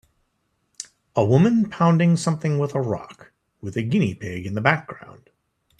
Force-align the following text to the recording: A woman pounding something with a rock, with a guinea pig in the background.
A 1.15 1.23
woman 1.23 1.69
pounding 1.69 2.17
something 2.17 2.57
with 2.57 2.73
a 2.73 2.81
rock, 2.81 3.33
with 3.61 3.77
a 3.77 3.83
guinea 3.83 4.15
pig 4.15 4.47
in 4.47 4.55
the 4.55 4.59
background. 4.61 5.29